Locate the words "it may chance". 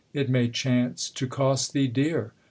0.13-1.11